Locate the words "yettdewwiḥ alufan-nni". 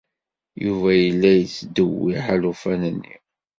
1.33-3.15